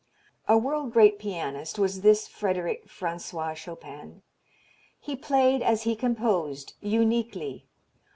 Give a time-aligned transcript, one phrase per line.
[0.47, 4.23] A world great pianist was this Frederic Francois Chopin.
[4.99, 7.67] He played as he composed: uniquely.